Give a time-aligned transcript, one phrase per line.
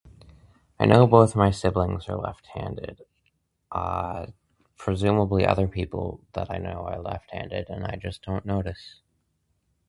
[0.79, 3.03] I know both my siblings are left handed.
[3.71, 9.01] other people that I know are left handed and I just don't know this.